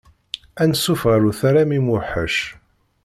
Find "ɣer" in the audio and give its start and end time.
1.11-1.21